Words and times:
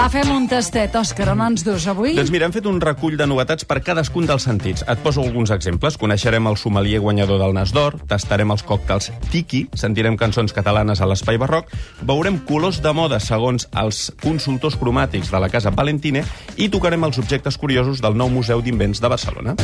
Va, 0.00 0.06
fem 0.08 0.30
un 0.32 0.46
tastet. 0.48 0.94
Òscar, 0.96 1.26
on 1.34 1.42
ens 1.44 1.60
dus 1.60 1.84
avui? 1.90 2.14
Doncs 2.16 2.30
mira, 2.32 2.46
hem 2.48 2.54
fet 2.54 2.64
un 2.64 2.78
recull 2.80 3.18
de 3.20 3.26
novetats 3.28 3.66
per 3.68 3.82
cadascun 3.84 4.24
dels 4.24 4.46
sentits. 4.48 4.80
Et 4.88 5.02
poso 5.04 5.20
alguns 5.20 5.52
exemples. 5.52 5.98
Coneixerem 6.00 6.48
el 6.48 6.56
sommelier 6.56 7.02
guanyador 7.04 7.36
del 7.42 7.52
Nas 7.52 7.74
d'Or, 7.76 7.98
tastarem 8.08 8.48
els 8.54 8.64
còctels 8.64 9.10
Tiki, 9.28 9.66
sentirem 9.76 10.16
cançons 10.16 10.56
catalanes 10.56 11.04
a 11.04 11.10
l'espai 11.10 11.36
barroc, 11.36 11.68
veurem 12.00 12.40
colors 12.48 12.80
de 12.80 12.94
moda 12.96 13.20
segons 13.20 13.68
els 13.76 14.06
consultors 14.24 14.80
cromàtics 14.80 15.28
de 15.28 15.44
la 15.44 15.52
Casa 15.52 15.68
Valentine 15.76 16.24
i 16.56 16.72
tocarem 16.72 17.04
els 17.04 17.20
objectes 17.20 17.60
curiosos 17.60 18.00
del 18.00 18.16
nou 18.16 18.32
Museu 18.32 18.64
d'Invents 18.64 19.04
de 19.04 19.16
Barcelona. 19.18 19.58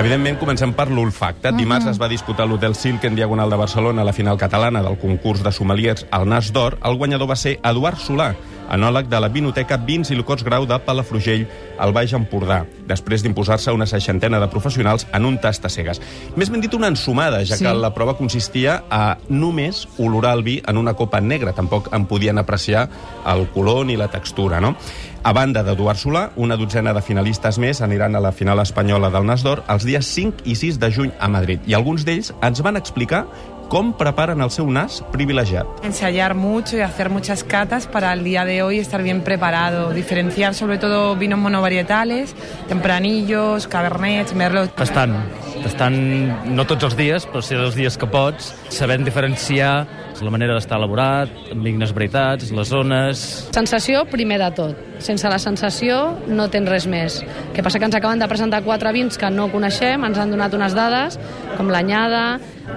Evidentment, 0.00 0.38
comencem 0.40 0.70
per 0.72 0.86
l'olfacte. 0.88 1.50
Dimarts 1.52 1.90
es 1.90 1.98
va 2.00 2.06
disputar 2.08 2.46
a 2.46 2.48
l'Hotel 2.48 2.72
Silk 2.72 3.02
en 3.04 3.18
Diagonal 3.18 3.50
de 3.52 3.58
Barcelona 3.60 4.06
la 4.06 4.14
final 4.16 4.38
catalana 4.40 4.80
del 4.80 4.96
concurs 4.96 5.42
de 5.44 5.52
sommeliers 5.52 6.06
al 6.10 6.24
Nas 6.24 6.48
d'Or. 6.56 6.78
El 6.88 6.96
guanyador 6.96 7.28
va 7.28 7.36
ser 7.36 7.58
Eduard 7.60 8.00
Solà, 8.00 8.30
anòleg 8.70 9.08
de 9.10 9.20
la 9.20 9.28
Vinoteca 9.28 9.76
Vins 9.76 10.10
i 10.10 10.16
Locots 10.18 10.44
Grau 10.46 10.66
de 10.66 10.78
Palafrugell, 10.86 11.46
al 11.80 11.92
Baix 11.92 12.12
Empordà, 12.16 12.62
després 12.88 13.22
d'imposar-se 13.24 13.72
una 13.72 13.86
seixantena 13.86 14.40
de 14.40 14.48
professionals 14.52 15.06
en 15.12 15.26
un 15.26 15.38
tast 15.42 15.64
a 15.66 15.70
cegues. 15.72 16.00
Més 16.36 16.50
ben 16.50 16.60
dit, 16.62 16.74
una 16.74 16.88
ensumada, 16.88 17.44
ja 17.44 17.56
Sí. 17.56 17.64
que 17.64 17.74
la 17.74 17.92
prova 17.94 18.16
consistia 18.16 18.84
a 18.90 19.18
només 19.28 19.86
olorar 19.98 20.34
el 20.36 20.42
vi 20.42 20.62
en 20.66 20.76
una 20.76 20.94
copa 20.94 21.20
negra. 21.20 21.52
Tampoc 21.52 21.92
en 21.92 22.06
podien 22.06 22.38
apreciar 22.38 22.88
el 23.26 23.48
color 23.48 23.86
ni 23.86 23.96
la 23.96 24.08
textura, 24.08 24.60
no? 24.60 24.76
A 25.22 25.34
banda 25.34 25.62
d'Eduard 25.62 25.98
Solà, 25.98 26.30
una 26.36 26.56
dotzena 26.56 26.94
de 26.94 27.02
finalistes 27.02 27.58
més 27.58 27.82
aniran 27.82 28.16
a 28.16 28.20
la 28.20 28.32
final 28.32 28.58
espanyola 28.60 29.10
del 29.10 29.26
Nas 29.26 29.42
d'Or 29.44 29.64
els 29.68 29.84
dies 29.84 30.06
5 30.06 30.46
i 30.48 30.54
6 30.56 30.78
de 30.80 30.90
juny 30.90 31.12
a 31.20 31.28
Madrid. 31.28 31.60
I 31.66 31.74
alguns 31.74 32.06
d'ells 32.06 32.32
ens 32.40 32.62
van 32.62 32.76
explicar 32.80 33.26
com 33.70 33.92
preparen 33.94 34.42
el 34.42 34.50
seu 34.50 34.66
nas 34.66 34.98
privilegiat. 35.14 35.86
Ensayar 35.86 36.34
mucho 36.34 36.76
y 36.76 36.80
hacer 36.82 37.08
muchas 37.08 37.44
catas 37.44 37.86
para 37.86 38.12
el 38.12 38.24
día 38.24 38.44
de 38.44 38.62
hoy 38.62 38.80
estar 38.80 39.02
bien 39.02 39.22
preparado. 39.22 39.92
Diferenciar 39.94 40.54
sobre 40.54 40.76
todo 40.78 41.14
vinos 41.16 41.38
monovarietales, 41.38 42.34
tempranillos, 42.68 43.68
cabernets, 43.68 44.34
merlots. 44.34 44.74
Tastant. 44.74 45.14
Tastant 45.62 46.50
no 46.50 46.66
tots 46.66 46.90
els 46.90 46.98
dies, 46.98 47.28
però 47.30 47.44
sí 47.46 47.54
els 47.54 47.78
dies 47.78 47.96
que 47.96 48.10
pots, 48.10 48.50
sabent 48.74 49.06
diferenciar 49.06 49.86
la 50.22 50.32
manera 50.32 50.54
d'estar 50.56 50.78
elaborat, 50.80 51.32
amb 51.52 51.64
dignes 51.66 51.92
veritats, 51.96 52.50
les 52.54 52.70
zones... 52.72 53.24
Sensació, 53.54 54.04
primer 54.10 54.40
de 54.42 54.50
tot. 54.56 54.80
Sense 55.00 55.28
la 55.32 55.40
sensació 55.42 56.00
no 56.28 56.48
tens 56.52 56.70
res 56.70 56.88
més. 56.90 57.20
El 57.24 57.54
que 57.56 57.64
passa 57.66 57.80
que 57.80 57.88
ens 57.88 57.96
acaben 57.98 58.22
de 58.22 58.28
presentar 58.30 58.62
quatre 58.66 58.92
vins 58.96 59.18
que 59.20 59.30
no 59.32 59.50
coneixem, 59.52 60.04
ens 60.06 60.20
han 60.20 60.34
donat 60.34 60.56
unes 60.56 60.76
dades, 60.76 61.20
com 61.56 61.72
l'anyada, 61.72 62.24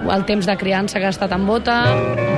el 0.04 0.28
temps 0.28 0.48
de 0.48 0.56
criança 0.60 1.00
que 1.00 1.10
ha 1.10 1.14
estat 1.14 1.36
en 1.36 1.46
bota... 1.48 2.33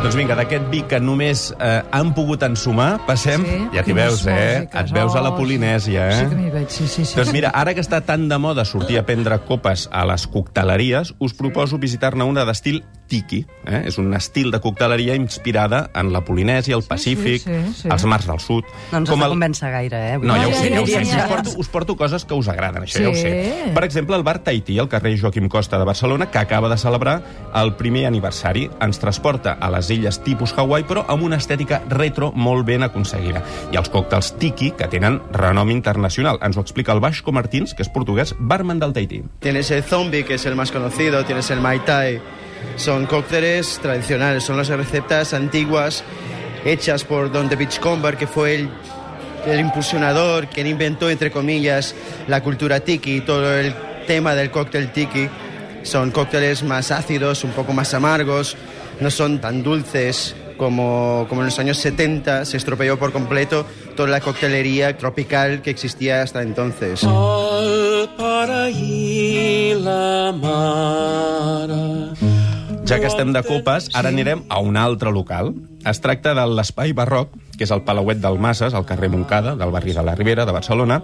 Doncs 0.00 0.16
vinga, 0.16 0.32
d'aquest 0.32 0.70
vi 0.72 0.78
que 0.88 0.96
només 0.96 1.50
eh, 1.60 1.82
han 1.92 2.14
pogut 2.16 2.40
ensumar, 2.46 3.02
passem... 3.04 3.42
Sí, 3.44 3.58
ja 3.74 3.82
t'hi 3.84 3.92
quines 3.92 4.06
veus, 4.06 4.22
eh? 4.32 4.62
músiques. 4.62 4.80
Et 4.80 4.94
veus 4.96 5.16
a 5.18 5.22
la 5.26 5.34
Polinèsia, 5.36 6.06
eh? 6.08 6.14
Sí 6.22 6.30
que 6.30 6.38
m'hi 6.38 6.52
veig, 6.54 6.70
sí, 6.72 6.86
sí, 6.88 7.04
sí. 7.04 7.18
Doncs 7.18 7.34
mira, 7.36 7.50
ara 7.52 7.74
que 7.76 7.84
està 7.84 8.00
tan 8.08 8.24
de 8.30 8.38
moda 8.40 8.64
sortir 8.64 8.96
a 8.96 9.04
prendre 9.04 9.36
copes 9.44 9.90
a 9.92 10.06
les 10.08 10.24
cocteleries, 10.32 11.12
us 11.20 11.36
proposo 11.36 11.76
visitar-ne 11.82 12.24
una 12.24 12.46
d'estil 12.48 12.80
tiki. 13.10 13.42
Eh? 13.66 13.82
És 13.90 13.98
un 14.00 14.14
estil 14.16 14.48
de 14.54 14.60
cocteleria 14.62 15.16
inspirada 15.18 15.82
en 15.98 16.12
la 16.14 16.22
Polinèsia, 16.24 16.78
el 16.78 16.84
Pacífic, 16.86 17.42
sí, 17.42 17.58
sí. 17.82 17.90
els 17.90 18.06
mars 18.08 18.28
del 18.30 18.40
sud... 18.40 18.64
No 18.94 19.02
ens 19.02 19.10
has 19.12 19.20
de 19.20 19.28
convèncer 19.34 19.72
gaire, 19.74 20.00
eh? 20.14 20.18
No, 20.22 20.38
ja 20.38 20.46
ho 20.48 20.54
sé, 20.54 20.70
ja 20.72 20.80
ho 20.80 20.86
sé. 20.88 21.02
Us 21.02 21.28
porto, 21.28 21.54
us 21.60 21.70
porto 21.74 21.98
coses 21.98 22.24
que 22.24 22.38
us 22.38 22.48
agraden, 22.48 22.86
això 22.86 23.00
Sí. 23.00 23.04
ja 23.04 23.10
ho 23.10 23.18
sé. 23.18 23.74
Per 23.74 23.84
exemple, 23.84 24.16
el 24.16 24.24
bar 24.24 24.38
Tahití, 24.46 24.78
al 24.78 24.88
carrer 24.88 25.16
Joaquim 25.20 25.50
Costa 25.50 25.78
de 25.78 25.84
Barcelona, 25.84 26.30
que 26.30 26.38
acaba 26.38 26.70
de 26.70 26.78
celebrar 26.78 27.20
el 27.60 27.74
primer 27.76 28.06
aniversari. 28.06 28.70
Ens 28.80 29.02
transporta 29.02 29.58
a 29.60 29.70
les 29.74 29.89
illes 29.94 30.20
tipus 30.24 30.54
Hawaii, 30.56 30.86
però 30.88 31.04
amb 31.08 31.24
una 31.26 31.38
estètica 31.40 31.82
retro 31.88 32.30
molt 32.34 32.66
ben 32.66 32.84
aconseguida. 32.86 33.42
I 33.72 33.78
els 33.80 33.90
còctels 33.92 34.34
Tiki, 34.40 34.72
que 34.78 34.88
tenen 34.90 35.20
renom 35.32 35.70
internacional. 35.70 36.40
Ens 36.42 36.56
ho 36.56 36.64
explica 36.64 36.92
el 36.92 37.00
Vasco 37.00 37.32
Martins, 37.32 37.74
que 37.74 37.84
és 37.84 37.92
portuguès, 37.92 38.34
barman 38.38 38.80
del 38.80 38.92
Tahití. 38.96 39.22
Tienes 39.40 39.70
el 39.70 39.82
zombie, 39.82 40.24
que 40.24 40.34
es 40.34 40.46
el 40.46 40.56
más 40.56 40.72
conocido, 40.72 41.24
tienes 41.24 41.50
el 41.50 41.60
Mai 41.60 41.80
Tai. 41.84 42.20
Son 42.76 43.06
cócteles 43.06 43.78
tradicionales, 43.80 44.44
son 44.44 44.56
las 44.56 44.68
recetas 44.68 45.32
antiguas 45.34 46.04
hechas 46.64 47.04
por 47.04 47.32
Don 47.32 47.48
de 47.48 47.56
Beachcomber, 47.56 48.16
que 48.16 48.26
fue 48.26 48.54
el, 48.54 48.70
el 49.46 49.60
impulsionador, 49.60 50.46
quien 50.48 50.66
inventó, 50.66 51.08
entre 51.10 51.30
comillas, 51.30 51.94
la 52.26 52.42
cultura 52.42 52.80
tiki 52.80 53.20
todo 53.22 53.58
el 53.58 53.74
tema 54.06 54.34
del 54.34 54.50
cóctel 54.50 54.92
tiki. 54.92 55.28
Son 55.82 56.10
cócteles 56.10 56.62
más 56.62 56.90
ácidos, 56.90 57.44
un 57.44 57.52
poco 57.52 57.72
más 57.72 57.94
amargos, 57.94 58.56
no 59.00 59.10
son 59.10 59.40
tan 59.40 59.62
dulces 59.62 60.34
como, 60.56 61.24
como 61.28 61.40
en 61.40 61.46
los 61.46 61.58
años 61.58 61.78
70 61.78 62.44
se 62.44 62.58
estropeó 62.58 62.98
por 62.98 63.12
completo 63.12 63.64
toda 63.96 64.10
la 64.10 64.20
coctelería 64.20 64.96
tropical 64.98 65.62
que 65.62 65.70
existía 65.70 66.22
hasta 66.22 66.42
entonces. 66.42 67.00
Ja 72.90 72.98
que 72.98 73.06
estem 73.06 73.30
de 73.30 73.40
copes, 73.46 73.86
ara 73.94 74.10
anirem 74.10 74.40
a 74.50 74.58
un 74.58 74.74
altre 74.76 75.12
local. 75.14 75.52
Es 75.86 76.00
tracta 76.02 76.32
de 76.34 76.42
l'Espai 76.50 76.90
Barroc, 76.90 77.30
que 77.54 77.62
és 77.62 77.70
el 77.70 77.84
Palauet 77.86 78.18
del 78.18 78.40
Masses, 78.42 78.74
al 78.74 78.82
carrer 78.88 79.12
Montcada, 79.12 79.54
del 79.54 79.70
barri 79.70 79.94
de 79.94 80.02
la 80.02 80.16
Ribera, 80.18 80.42
de 80.44 80.52
Barcelona, 80.56 80.98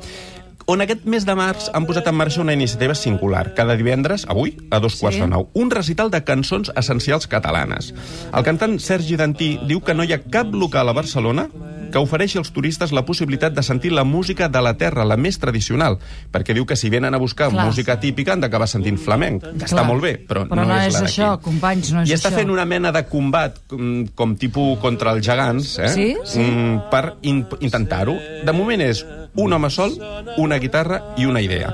on 0.66 0.80
aquest 0.82 1.04
mes 1.06 1.24
de 1.26 1.34
març 1.38 1.68
han 1.74 1.86
posat 1.86 2.08
en 2.10 2.16
marxa 2.18 2.40
una 2.42 2.52
iniciativa 2.56 2.94
singular. 2.98 3.52
Cada 3.54 3.76
divendres, 3.78 4.24
avui, 4.28 4.56
a 4.70 4.80
dos 4.82 4.96
quarts 4.98 5.20
de 5.22 5.28
nou, 5.30 5.48
un 5.54 5.70
recital 5.70 6.10
de 6.10 6.24
cançons 6.26 6.72
essencials 6.74 7.28
catalanes. 7.30 7.92
El 8.34 8.42
cantant 8.46 8.78
Sergi 8.82 9.16
Dantí 9.16 9.56
diu 9.68 9.80
que 9.80 9.94
no 9.94 10.02
hi 10.04 10.12
ha 10.16 10.22
cap 10.22 10.50
local 10.52 10.88
a 10.90 10.96
Barcelona 10.96 11.46
que 11.92 12.00
ofereixi 12.02 12.36
als 12.40 12.50
turistes 12.50 12.90
la 12.90 13.04
possibilitat 13.06 13.54
de 13.54 13.62
sentir 13.62 13.92
la 13.94 14.02
música 14.02 14.48
de 14.50 14.60
la 14.60 14.72
terra, 14.76 15.04
la 15.06 15.14
més 15.16 15.38
tradicional, 15.38 16.00
perquè 16.34 16.52
diu 16.52 16.66
que 16.66 16.74
si 16.76 16.90
venen 16.90 17.14
a 17.14 17.20
buscar 17.22 17.46
Clar. 17.52 17.64
música 17.64 17.94
típica 18.02 18.34
han 18.34 18.42
d'acabar 18.42 18.66
sentint 18.66 18.98
flamenc, 18.98 19.44
que 19.54 19.64
està 19.68 19.78
Clar. 19.78 19.86
molt 19.86 20.02
bé, 20.02 20.16
però, 20.26 20.42
Però 20.50 20.66
no 20.66 20.74
és 20.80 20.88
és 20.88 20.94
la 20.94 21.00
d'aquí. 21.04 21.12
això, 21.12 21.28
companys, 21.40 21.92
no 21.94 22.02
és 22.02 22.10
I 22.10 22.14
està 22.18 22.32
això. 22.32 22.40
fent 22.42 22.50
una 22.50 22.64
mena 22.66 22.90
de 22.90 23.04
combat 23.06 23.60
com, 23.70 24.04
com 24.18 24.34
tipus 24.36 24.80
contra 24.82 25.12
els 25.14 25.24
gegants, 25.24 25.78
eh? 25.78 25.88
Sí, 25.94 26.08
sí. 26.24 26.40
Mm, 26.42 26.90
per 26.90 27.14
in 27.22 27.46
intentar-ho. 27.60 28.18
De 28.44 28.52
moment 28.52 28.82
és 28.82 29.04
un 29.36 29.52
home 29.52 29.70
sol, 29.70 29.96
una 30.36 30.58
guitarra 30.58 31.02
i 31.16 31.26
una 31.26 31.42
idea. 31.44 31.72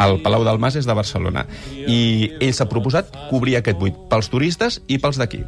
El 0.00 0.20
Palau 0.24 0.44
del 0.44 0.58
Mas 0.58 0.76
és 0.80 0.88
de 0.88 0.96
Barcelona. 0.96 1.46
I 1.70 2.32
ell 2.40 2.54
s'ha 2.56 2.70
proposat 2.70 3.12
cobrir 3.30 3.58
aquest 3.58 3.78
buit 3.78 3.98
pels 4.10 4.30
turistes 4.32 4.80
i 4.88 4.98
pels 4.98 5.20
d'aquí. 5.20 5.44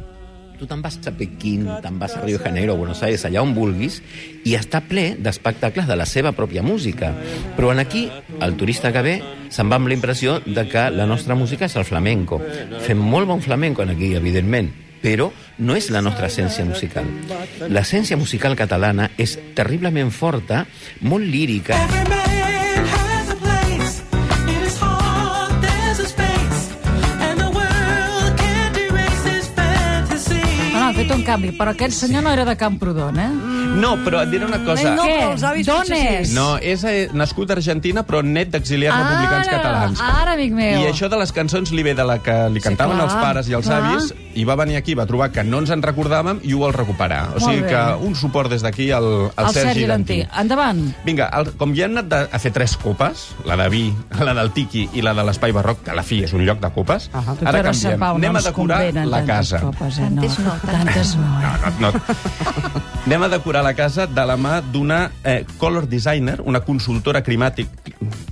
Tu 0.57 0.65
te'n 0.65 0.81
vas 0.81 0.95
a 1.05 1.11
Pequín, 1.13 1.67
te'n 1.83 1.99
vas 2.01 2.15
a 2.17 2.23
Rio 2.23 2.39
de 2.39 2.43
Janeiro, 2.43 2.73
a 2.73 2.77
Buenos 2.77 3.03
Aires, 3.05 3.27
allà 3.27 3.43
on 3.45 3.53
vulguis, 3.53 3.99
i 4.41 4.55
està 4.57 4.81
ple 4.81 5.11
d'espectacles 5.21 5.85
de 5.85 5.97
la 5.99 6.07
seva 6.09 6.31
pròpia 6.33 6.63
música. 6.65 7.11
Però 7.53 7.69
en 7.71 7.83
aquí, 7.83 8.07
el 8.41 8.57
turista 8.57 8.89
que 8.93 9.05
ve 9.05 9.15
se'n 9.53 9.69
va 9.69 9.77
amb 9.77 9.91
la 9.91 9.93
impressió 9.93 10.39
de 10.45 10.65
que 10.65 10.89
la 10.89 11.05
nostra 11.05 11.37
música 11.37 11.69
és 11.69 11.77
el 11.77 11.85
flamenco. 11.85 12.41
Fem 12.87 12.97
molt 12.97 13.29
bon 13.29 13.45
flamenco 13.45 13.85
en 13.85 13.93
aquí, 13.93 14.15
evidentment, 14.17 14.73
però 15.01 15.31
no 15.59 15.75
és 15.77 15.89
la 15.93 16.01
nostra 16.01 16.27
essència 16.27 16.65
musical. 16.65 17.07
L'essència 17.69 18.17
musical 18.17 18.55
catalana 18.59 19.11
és 19.17 19.37
terriblement 19.57 20.11
forta, 20.11 20.65
molt 21.01 21.25
lírica, 21.25 21.77
No, 30.77 30.83
no, 30.83 30.89
ha 30.89 30.93
fet 30.95 31.11
un 31.11 31.23
canvi, 31.25 31.51
però 31.57 31.73
aquest 31.73 31.97
senyor 31.97 32.23
no 32.23 32.31
era 32.31 32.45
de 32.47 32.55
Camprodon, 32.55 33.17
eh? 33.19 33.56
No, 33.77 33.93
però 34.03 34.21
et 34.25 34.31
diré 34.31 34.45
una 34.47 34.59
cosa... 34.65 34.93
No, 34.97 35.05
Què? 35.05 35.17
els 35.31 35.43
avis 35.45 35.67
D'on 35.69 35.83
potser 35.83 35.99
és? 36.21 36.31
No, 36.35 36.47
és 36.57 36.83
eh, 36.87 37.07
nascut 37.13 37.51
a 37.51 37.57
Argentina, 37.57 38.03
però 38.07 38.23
net 38.25 38.49
d'exiliats 38.53 38.97
republicans 38.97 39.51
catalans. 39.51 40.01
Ara, 40.01 40.33
amic 40.33 40.55
meu. 40.57 40.81
I 40.81 40.89
això 40.89 41.09
de 41.13 41.19
les 41.21 41.33
cançons 41.35 41.71
li 41.75 41.85
ve 41.85 41.93
de 41.97 42.05
la 42.07 42.17
que 42.25 42.35
li 42.53 42.63
cantaven 42.63 42.97
clar, 42.97 43.05
els 43.07 43.17
pares 43.21 43.51
i 43.51 43.55
els 43.57 43.69
clar. 43.69 43.81
avis, 43.85 44.09
i 44.37 44.45
va 44.47 44.57
venir 44.59 44.77
aquí, 44.79 44.95
va 44.97 45.05
trobar 45.09 45.29
que 45.33 45.43
no 45.45 45.61
ens 45.63 45.71
en 45.73 45.83
recordàvem 45.85 46.41
i 46.47 46.53
ho 46.57 46.61
vol 46.65 46.73
recuperar. 46.75 47.21
O 47.35 47.39
Molt 47.39 47.45
sigui 47.45 47.63
bé. 47.65 47.69
que 47.73 47.83
un 48.09 48.17
suport 48.17 48.51
des 48.53 48.65
d'aquí 48.65 48.89
al, 48.91 49.07
al 49.35 49.49
el 49.51 49.53
Sergi 49.55 49.85
Dantí. 49.89 50.19
Endavant. 50.41 50.83
Vinga, 51.05 51.29
el, 51.37 51.53
com 51.59 51.75
ja 51.77 51.85
hem 51.87 51.97
anat 51.97 52.09
de, 52.11 52.21
a 52.33 52.41
fer 52.41 52.53
tres 52.55 52.75
copes, 52.81 53.27
la 53.45 53.57
de 53.61 53.69
vi, 53.73 53.85
la 54.19 54.33
del 54.37 54.51
Tiki 54.57 54.87
i 54.97 55.05
la 55.05 55.13
de 55.17 55.25
l'Espai 55.27 55.53
Barroc, 55.55 55.83
que 55.85 55.93
a 55.93 55.97
la 55.97 56.05
fi 56.07 56.23
és 56.27 56.33
un 56.37 56.45
lloc 56.47 56.61
de 56.63 56.73
copes, 56.73 57.09
Ahà. 57.13 57.37
ara 57.45 57.63
canviem. 57.69 58.03
Anem 58.09 58.31
no 58.31 58.37
a 58.37 58.41
ens 58.41 58.49
decorar 58.51 58.81
convenen 58.87 59.11
la 59.11 59.23
tantes 59.23 59.53
casa. 59.53 59.63
Copes, 59.65 59.97
eh? 59.99 60.09
Tantes 60.09 60.39
no. 60.39 60.57
Tantes 60.65 61.15
no. 61.17 61.31
eh? 61.37 61.47
No, 61.47 61.91
no, 61.91 61.91
no. 61.91 62.85
Anem 63.07 63.23
a 63.23 63.29
decorar 63.31 63.61
la 63.63 63.71
casa 63.71 64.03
de 64.03 64.23
la 64.27 64.35
mà 64.35 64.57
d'una 64.59 64.97
eh, 65.23 65.45
color 65.61 65.85
designer, 65.87 66.41
una 66.43 66.59
consultora 66.59 67.21
climàtic, 67.23 67.69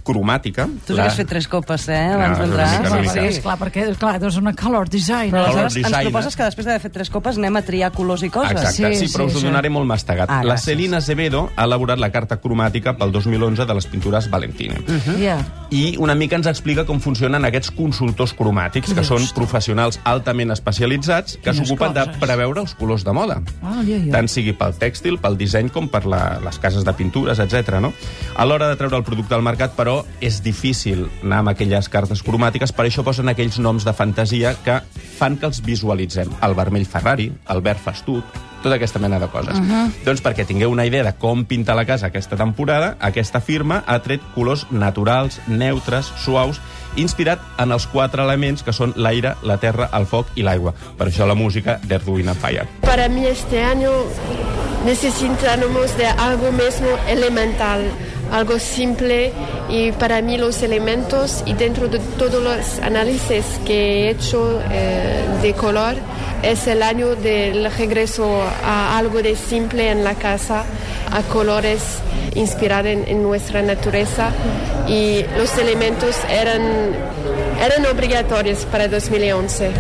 cromàtica. 0.06 0.68
Tu 0.88 0.94
hagués 0.96 1.18
fet 1.20 1.28
tres 1.30 1.48
copes, 1.50 1.88
eh, 1.90 1.98
abans 2.14 2.38
No, 2.40 2.46
d'entrar. 2.46 2.70
Sí, 2.86 3.00
mica. 3.02 3.14
sí, 3.14 3.20
esclar, 3.34 3.58
perquè 3.60 3.88
clar, 3.98 4.16
és 4.24 4.38
una 4.38 4.54
color 4.56 4.88
design. 4.90 5.32
Però 5.34 5.46
Color 5.50 5.66
aleshores 5.66 5.92
ens 5.92 5.98
proposes 6.10 6.36
que 6.38 6.44
després 6.44 6.66
d'haver 6.70 6.82
fet 6.86 6.94
tres 6.94 7.10
copes 7.10 7.38
anem 7.42 7.56
a 7.58 7.62
triar 7.66 7.92
colors 7.92 8.24
i 8.24 8.30
coses. 8.30 8.52
Exacte, 8.52 8.94
sí, 8.96 9.08
Sí, 9.08 9.14
però 9.14 9.26
sí, 9.26 9.32
us 9.32 9.36
ho 9.36 9.40
sí. 9.40 9.46
donaré 9.50 9.70
molt 9.70 9.88
mastegat. 9.90 10.30
Ah, 10.30 10.44
la. 10.44 10.58
Celina 10.58 10.98
Azevedo 10.98 11.50
ha 11.56 11.66
elaborat 11.66 12.00
la 12.00 12.12
carta 12.12 12.38
cromàtica 12.42 12.96
pel 12.98 13.12
2011 13.12 13.66
de 13.66 13.74
les 13.74 13.86
pintures 13.88 14.30
Valentine. 14.30 14.76
Ja. 15.20 15.38
I 15.72 15.96
una 16.00 16.16
mica 16.16 16.36
ens 16.38 16.48
explica 16.48 16.86
com 16.86 17.00
funcionen 17.02 17.44
aquests 17.46 17.72
consultors 17.72 18.34
cromàtics, 18.36 18.94
que 18.94 19.04
són 19.04 19.26
professionals 19.36 20.00
altament 20.04 20.52
especialitzats 20.52 21.38
que 21.44 21.54
s'ocupen 21.54 21.94
de 21.96 22.06
preveure 22.22 22.62
els 22.62 22.74
colors 22.76 23.04
de 23.06 23.14
moda. 23.16 23.40
Ah, 23.64 23.82
ja, 23.88 23.98
ja. 23.98 24.12
Tant 24.12 24.28
sigui 24.32 24.54
pel 24.54 24.74
tèxtil, 24.78 25.18
pel 25.22 25.38
disseny, 25.40 25.70
com 25.74 25.88
per 25.92 26.04
la, 26.06 26.40
les 26.44 26.60
cases 26.60 26.84
de 26.86 26.94
pintures, 26.94 27.40
etc. 27.40 27.80
No? 27.84 27.94
A 28.36 28.46
l'hora 28.46 28.68
de 28.72 28.76
treure 28.80 28.98
el 28.98 29.04
producte 29.08 29.36
al 29.36 29.42
mercat, 29.46 29.76
però, 29.78 29.95
és 30.24 30.42
difícil 30.44 31.06
anar 31.24 31.44
amb 31.44 31.54
aquelles 31.54 31.90
cartes 31.92 32.24
cromàtiques, 32.26 32.74
per 32.76 32.88
això 32.88 33.06
posen 33.06 33.30
aquells 33.32 33.60
noms 33.62 33.86
de 33.88 33.94
fantasia 33.94 34.56
que 34.66 34.82
fan 35.20 35.38
que 35.40 35.48
els 35.50 35.62
visualitzem. 35.66 36.34
El 36.44 36.58
vermell 36.58 36.88
Ferrari, 36.90 37.32
el 37.54 37.64
verd 37.66 37.82
fastut, 37.84 38.38
tota 38.66 38.80
aquesta 38.80 39.00
mena 39.00 39.20
de 39.22 39.28
coses. 39.30 39.60
Uh 39.60 39.64
-huh. 39.64 39.92
Doncs 40.06 40.24
perquè 40.24 40.46
tingueu 40.46 40.72
una 40.72 40.86
idea 40.86 41.04
de 41.04 41.14
com 41.14 41.46
pintar 41.46 41.76
la 41.76 41.86
casa 41.86 42.08
aquesta 42.08 42.36
temporada, 42.36 42.98
aquesta 43.00 43.40
firma 43.40 43.84
ha 43.86 44.00
tret 44.00 44.22
colors 44.34 44.66
naturals, 44.72 45.40
neutres, 45.48 46.12
suaus, 46.18 46.60
inspirat 46.96 47.40
en 47.58 47.72
els 47.72 47.86
quatre 47.88 48.24
elements 48.24 48.64
que 48.64 48.74
són 48.74 48.94
l'aire, 48.96 49.36
la 49.44 49.58
terra, 49.58 49.90
el 49.94 50.06
foc 50.06 50.28
i 50.36 50.42
l'aigua. 50.42 50.74
Per 50.98 51.08
això 51.08 51.28
la 51.28 51.36
música 51.36 51.80
d'Earth, 51.84 52.08
Wind 52.08 52.30
and 52.30 52.40
Fire. 52.40 52.68
Para 52.82 53.08
mí 53.08 53.26
este 53.26 53.64
año 53.64 53.92
necesitamos 54.86 55.98
de 55.98 56.08
algo 56.08 56.52
mismo 56.52 56.88
elemental, 57.08 57.82
algo 58.32 58.60
simple 58.60 59.32
y 59.70 59.92
para 59.92 60.22
mí 60.22 60.38
los 60.38 60.62
elementos 60.64 61.44
y 61.46 61.54
dentro 61.54 61.88
de 61.88 62.00
todos 62.00 62.44
los 62.44 62.80
análisis 62.80 63.46
que 63.66 63.76
he 63.76 64.10
hecho 64.10 64.62
eh, 64.72 65.26
de 65.42 65.54
color 65.54 65.96
es 66.44 66.68
el 66.68 66.84
año 66.84 67.16
del 67.16 67.72
regreso 67.72 68.42
a 68.64 68.98
algo 68.98 69.22
de 69.22 69.36
simple 69.36 69.90
en 69.90 70.04
la 70.04 70.16
casa, 70.16 70.64
a 71.12 71.22
colores 71.24 71.82
inspirados 72.36 72.92
en, 72.92 73.08
en 73.08 73.24
nuestra 73.24 73.62
naturaleza 73.62 74.32
y 74.88 75.24
los 75.38 75.58
elementos 75.58 76.16
eran, 76.30 76.62
eran 77.60 77.86
obligatorios 77.86 78.66
para 78.66 78.88
2011. 78.88 79.72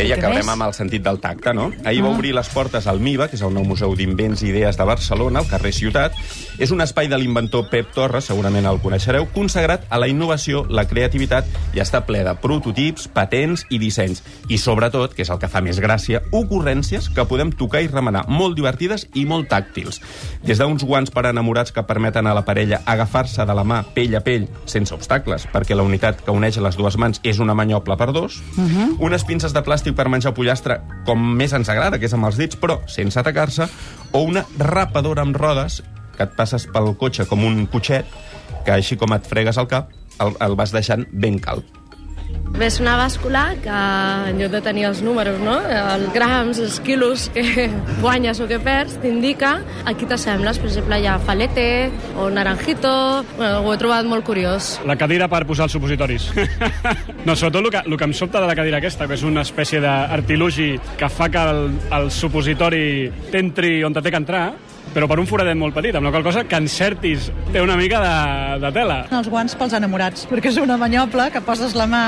Bé, 0.00 0.06
i 0.08 0.32
més? 0.32 0.48
amb 0.48 0.64
el 0.64 0.72
sentit 0.72 1.02
del 1.04 1.18
tacte, 1.20 1.52
no? 1.52 1.66
Ahir 1.84 2.00
va 2.00 2.10
obrir 2.14 2.32
les 2.32 2.48
portes 2.48 2.86
al 2.88 3.02
MIBA, 3.04 3.26
que 3.28 3.36
és 3.36 3.42
el 3.44 3.52
nou 3.52 3.66
Museu 3.68 3.92
d'Invents 3.96 4.40
i 4.40 4.48
Idees 4.48 4.78
de 4.78 4.86
Barcelona, 4.88 5.42
al 5.42 5.48
carrer 5.50 5.74
Ciutat. 5.76 6.16
És 6.60 6.72
un 6.72 6.80
espai 6.80 7.08
de 7.08 7.18
l'inventor 7.20 7.66
Pep 7.68 7.90
Torres, 7.92 8.30
segurament 8.30 8.64
el 8.68 8.80
coneixereu, 8.80 9.26
consagrat 9.34 9.84
a 9.92 9.98
la 10.00 10.08
innovació, 10.08 10.62
la 10.68 10.86
creativitat 10.88 11.48
i 11.76 11.82
està 11.84 12.00
ple 12.08 12.22
de 12.24 12.32
prototips, 12.40 13.08
patents 13.12 13.66
i 13.68 13.80
dissenys. 13.82 14.22
I 14.48 14.56
sobretot, 14.60 15.12
que 15.16 15.24
és 15.26 15.32
el 15.32 15.40
que 15.42 15.50
fa 15.52 15.60
més 15.64 15.80
gràcia, 15.84 16.22
ocurrències 16.32 17.10
que 17.12 17.26
podem 17.28 17.52
tocar 17.52 17.84
i 17.84 17.92
remenar, 17.92 18.24
molt 18.28 18.56
divertides 18.56 19.06
i 19.12 19.26
molt 19.28 19.50
tàctils. 19.52 20.00
Des 20.46 20.60
d'uns 20.60 20.84
guants 20.84 21.12
per 21.12 21.26
enamorats 21.28 21.76
que 21.76 21.84
permeten 21.84 22.28
a 22.28 22.34
la 22.36 22.44
parella 22.48 22.80
agafar-se 22.88 23.44
de 23.44 23.56
la 23.56 23.66
mà 23.68 23.82
pell 23.94 24.16
a 24.16 24.24
pell, 24.24 24.48
sense 24.64 24.96
obstacles, 24.96 25.44
perquè 25.52 25.76
la 25.76 25.84
unitat 25.84 26.24
que 26.24 26.32
uneix 26.32 26.56
les 26.56 26.80
dues 26.80 26.96
mans 26.96 27.20
és 27.24 27.40
una 27.40 27.56
manyoble 27.56 27.96
per 28.00 28.12
dos, 28.12 28.40
uh 28.56 28.64
-huh. 28.64 28.96
unes 28.98 29.24
pinces 29.24 29.52
de 29.52 29.64
plàstic 29.64 29.89
per 29.96 30.08
menjar 30.12 30.34
pollastre 30.36 30.80
com 31.08 31.22
més 31.38 31.54
ens 31.56 31.70
agrada, 31.72 31.98
que 31.98 32.08
és 32.08 32.16
amb 32.16 32.28
els 32.28 32.38
dits, 32.40 32.58
però 32.60 32.80
sense 32.90 33.18
atacar-se, 33.20 33.68
o 34.12 34.24
una 34.26 34.44
rapadora 34.58 35.24
amb 35.26 35.36
rodes 35.36 35.80
que 36.16 36.26
et 36.26 36.36
passes 36.36 36.66
pel 36.70 36.92
cotxe 37.00 37.26
com 37.30 37.44
un 37.48 37.64
cotxet, 37.72 38.08
que 38.66 38.76
així 38.76 39.00
com 39.00 39.16
et 39.16 39.26
fregues 39.26 39.60
el 39.60 39.70
cap, 39.70 39.94
el, 40.20 40.36
el 40.44 40.56
vas 40.58 40.74
deixant 40.76 41.06
ben 41.12 41.40
calb. 41.40 41.79
És 42.60 42.76
una 42.76 42.92
bàscula 43.00 43.54
que 43.64 43.76
en 44.30 44.36
lloc 44.40 44.50
de 44.52 44.60
tenir 44.60 44.84
els 44.90 45.00
números, 45.00 45.38
no? 45.40 45.56
els 45.64 46.10
grams, 46.12 46.58
els 46.60 46.76
quilos 46.84 47.28
que 47.32 47.68
guanyes 48.04 48.40
o 48.44 48.48
que 48.50 48.58
perds, 48.60 48.98
t'indica 49.00 49.54
a 49.88 49.94
qui 49.96 50.08
t'assembles. 50.08 50.60
Per 50.60 50.68
exemple, 50.68 50.98
hi 51.00 51.08
ha 51.08 51.16
falete 51.24 51.64
o 52.20 52.28
naranjito. 52.30 52.92
Bueno, 53.38 53.62
ho 53.64 53.72
he 53.72 53.80
trobat 53.80 54.08
molt 54.10 54.28
curiós. 54.28 54.74
La 54.84 54.98
cadira 55.00 55.28
per 55.32 55.46
posar 55.48 55.70
els 55.70 55.76
supositoris. 55.78 56.30
no, 57.26 57.34
sobretot 57.34 57.62
el 57.64 57.70
que, 57.72 57.84
el 57.86 57.96
que 57.96 58.10
em 58.10 58.16
sobta 58.16 58.44
de 58.44 58.50
la 58.52 58.58
cadira 58.58 58.82
aquesta, 58.82 59.08
que 59.08 59.16
és 59.16 59.24
una 59.24 59.46
espècie 59.46 59.80
d'artilugi 59.80 60.74
que 61.00 61.08
fa 61.08 61.30
que 61.32 61.46
el, 61.54 61.70
el 61.96 62.10
supositori 62.12 62.84
t'entri 63.32 63.78
on 63.88 63.96
te 63.96 64.04
té 64.04 64.12
que 64.12 64.20
entrar, 64.20 64.50
però 64.94 65.06
per 65.10 65.18
un 65.22 65.26
foradet 65.28 65.56
molt 65.58 65.74
petit, 65.76 65.94
amb 65.94 66.06
la 66.08 66.10
qual 66.10 66.24
cosa 66.26 66.42
que 66.44 66.56
encertis 66.58 67.30
té 67.52 67.60
una 67.62 67.76
mica 67.78 68.00
de, 68.02 68.58
de 68.64 68.72
tela. 68.74 68.96
Els 69.10 69.28
guants 69.30 69.54
pels 69.58 69.72
enamorats, 69.78 70.26
perquè 70.30 70.50
és 70.50 70.58
una 70.58 70.76
manyoble 70.80 71.28
que 71.34 71.40
poses 71.46 71.74
la 71.78 71.86
mà 71.90 72.02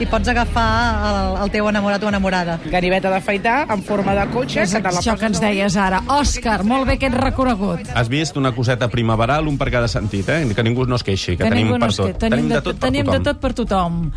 i 0.00 0.06
pots 0.10 0.28
agafar 0.28 0.66
el, 1.10 1.36
el 1.46 1.50
teu 1.54 1.68
enamorat 1.70 2.02
o 2.04 2.10
enamorada. 2.12 2.58
Ganiveta 2.72 3.10
d'afaitar 3.12 3.66
en 3.72 3.82
forma 3.86 4.14
de 4.18 4.26
cotxe. 4.34 4.62
És 4.66 4.74
això 4.76 5.16
que 5.18 5.30
ens 5.30 5.40
deies 5.40 5.76
ara. 5.80 6.02
Òscar, 6.18 6.62
molt 6.64 6.86
bé 6.90 6.98
aquest 6.98 7.16
recorregut. 7.16 7.88
Has 7.96 8.08
vist 8.12 8.36
una 8.36 8.52
coseta 8.56 8.88
primaveral, 8.92 9.48
un 9.48 9.56
per 9.58 9.70
cada 9.72 9.88
sentit, 9.88 10.28
eh? 10.28 10.42
Que 10.56 10.62
ningú 10.66 10.84
no 10.86 10.96
es 10.96 11.04
queixi, 11.06 11.36
que, 11.36 11.44
Que 11.44 11.50
tenim 11.50 11.72
no 11.72 11.78
per 11.78 11.88
que- 11.90 11.96
tot. 11.96 12.18
Tenim 12.26 12.48
de 12.48 12.60
tot 12.60 12.76
per 12.78 12.88
tenim 12.90 13.04
tothom. 13.06 13.22
de 13.22 13.30
tot 13.30 13.40
per 13.40 13.52
tothom. 13.54 14.10